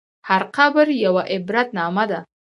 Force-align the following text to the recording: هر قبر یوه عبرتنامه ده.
هر 0.29 0.43
قبر 0.55 0.87
یوه 1.03 1.23
عبرتنامه 1.33 2.05
ده. 2.09 2.19